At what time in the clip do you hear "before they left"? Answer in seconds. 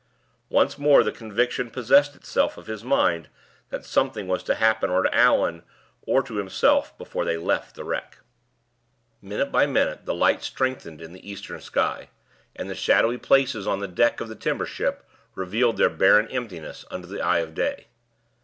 6.97-7.75